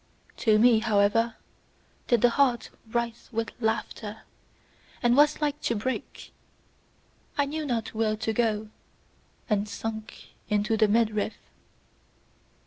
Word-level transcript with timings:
To 0.37 0.57
me, 0.57 0.79
however, 0.79 1.35
did 2.07 2.21
the 2.21 2.31
heart 2.31 2.71
writhe 2.89 3.29
with 3.31 3.51
laughter, 3.61 4.23
and 5.03 5.15
was 5.15 5.41
like 5.43 5.61
to 5.61 5.75
break; 5.75 6.31
it 7.37 7.45
knew 7.45 7.67
not 7.67 7.93
where 7.93 8.15
to 8.17 8.33
go, 8.33 8.69
and 9.47 9.69
sunk 9.69 10.29
into 10.49 10.75
the 10.75 10.87
midriff. 10.87 11.35